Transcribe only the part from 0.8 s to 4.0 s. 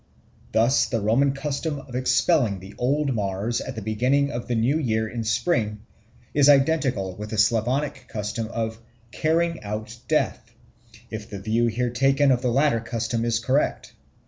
the Roman custom of expelling the old Mars at the